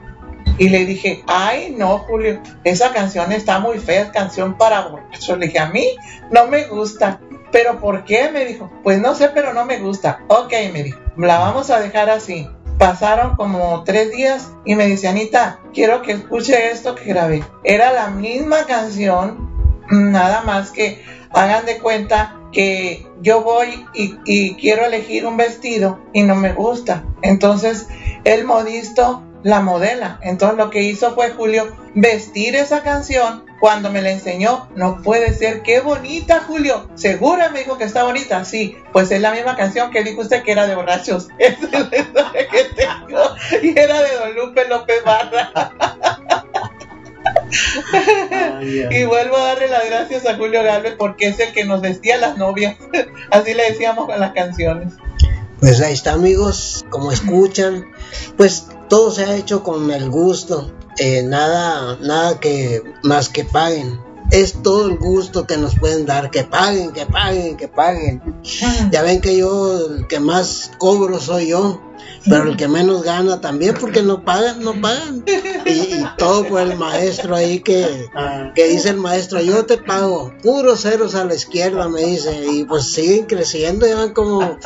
[0.58, 5.38] Y le dije, ay, no, Julio, esa canción está muy fea, es canción para borrachos.
[5.38, 5.86] Le dije, a mí
[6.32, 7.20] no me gusta.
[7.52, 8.32] ¿Pero por qué?
[8.32, 8.72] Me dijo.
[8.82, 10.22] Pues no sé, pero no me gusta.
[10.28, 11.00] Ok, me dijo.
[11.16, 12.50] La vamos a dejar así.
[12.80, 17.44] Pasaron como tres días y me dice, Anita, quiero que escuche esto que grabé.
[17.64, 24.86] Era la misma canción, nada más que hagan de cuenta que yo voy y, quiero
[24.86, 27.04] elegir un vestido y no me gusta.
[27.22, 27.88] Entonces
[28.24, 30.20] el modisto la modela.
[30.22, 34.70] Entonces lo que hizo fue Julio vestir esa canción cuando me la enseñó.
[34.76, 36.90] No puede ser, qué bonita Julio.
[36.96, 38.46] ¿Segura me dijo que está bonita?
[38.46, 41.28] Sí, pues es la misma canción que dijo usted que era de borrachos.
[41.38, 43.20] Esa es la historia que tengo.
[43.62, 45.52] Y era de Don Lupe López Barra.
[48.92, 52.18] y vuelvo a darle las gracias a Julio Galvez porque es el que nos vestía
[52.18, 52.78] las novias.
[53.32, 54.94] Así le decíamos con las canciones.
[55.60, 57.86] Pues ahí está amigos, como escuchan,
[58.36, 63.98] pues todo se ha hecho con el gusto, eh, nada, nada que más que paguen.
[64.34, 68.20] Es todo el gusto que nos pueden dar, que paguen, que paguen, que paguen.
[68.90, 71.80] Ya ven que yo, el que más cobro soy yo,
[72.28, 75.24] pero el que menos gana también porque no pagan, no pagan.
[75.68, 78.10] Y, todo por el maestro ahí que,
[78.56, 82.64] que dice el maestro, yo te pago, puros ceros a la izquierda, me dice, y
[82.64, 84.58] pues siguen creciendo, llevan como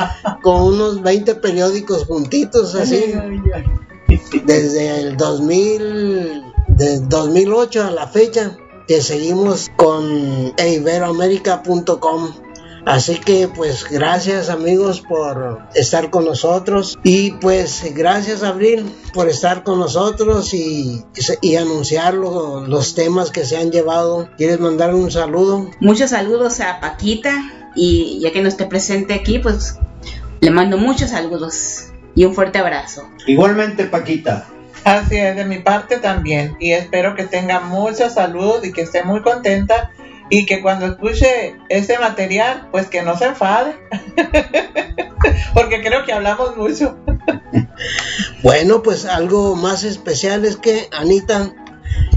[0.44, 3.14] con unos 20 periódicos juntitos así.
[4.46, 8.58] Desde el 2000, de 2008 a la fecha
[8.88, 12.32] que seguimos con iberoamérica.com.
[12.86, 19.64] Así que pues gracias amigos por estar con nosotros y pues gracias Abril por estar
[19.64, 21.04] con nosotros y,
[21.42, 24.30] y anunciar los temas que se han llevado.
[24.38, 25.70] ¿Quieres mandar un saludo?
[25.82, 27.34] Muchos saludos a Paquita
[27.76, 29.78] y ya que no esté presente aquí pues
[30.40, 33.04] le mando muchos saludos y un fuerte abrazo.
[33.28, 34.48] Igualmente, Paquita.
[34.88, 36.56] Así es, de mi parte también.
[36.62, 39.92] Y espero que tenga mucha salud y que esté muy contenta
[40.30, 43.76] y que cuando escuche ese material, pues que no se enfade.
[45.54, 46.98] Porque creo que hablamos mucho.
[48.44, 51.54] bueno, pues algo más especial es que Anita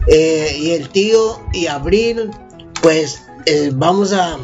[0.07, 2.31] eh, y el tío y Abril,
[2.83, 4.37] pues eh, vamos a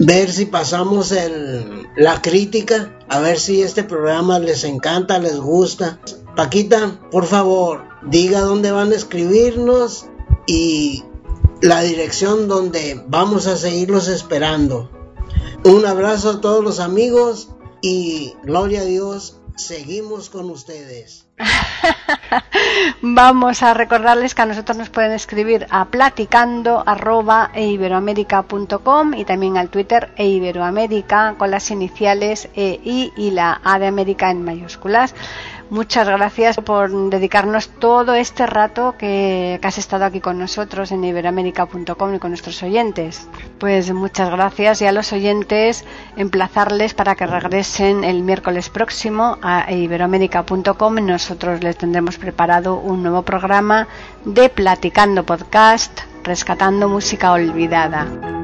[0.00, 6.00] ver si pasamos el, la crítica, a ver si este programa les encanta, les gusta.
[6.36, 10.06] Paquita, por favor, diga dónde van a escribirnos
[10.46, 11.04] y
[11.60, 14.90] la dirección donde vamos a seguirlos esperando.
[15.64, 21.26] Un abrazo a todos los amigos y gloria a Dios, seguimos con ustedes.
[23.02, 26.84] Vamos a recordarles que a nosotros nos pueden escribir a platicando
[29.16, 31.04] y también al Twitter e
[31.38, 35.14] con las iniciales E, y la A de América en mayúsculas.
[35.70, 42.14] Muchas gracias por dedicarnos todo este rato que, has estado aquí con nosotros en iberoamérica.com
[42.14, 43.28] y con nuestros oyentes.
[43.58, 45.84] Pues muchas gracias y a los oyentes
[46.16, 50.94] emplazarles para que regresen el miércoles próximo a iberoamérica.com.
[50.96, 53.88] Nosotros les tendremos preparado un nuevo programa
[54.24, 58.43] de Platicando Podcast, rescatando música olvidada.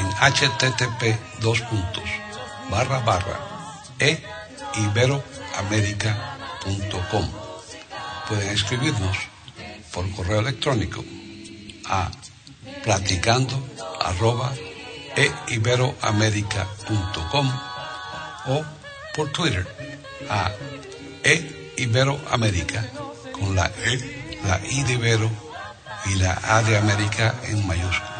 [0.00, 2.04] en http dos puntos
[2.70, 3.40] barra barra
[3.98, 4.22] e.
[8.28, 9.16] Pueden escribirnos
[9.92, 11.04] por correo electrónico
[11.86, 12.10] a
[12.84, 13.60] platicando
[15.48, 17.52] eiberoamerica.com
[18.46, 18.64] o
[19.14, 19.66] por Twitter
[20.28, 20.52] a
[21.24, 22.84] eiberoamerica
[23.32, 25.30] con la E, la I de Ibero
[26.06, 28.19] y la A de América en mayúsculas.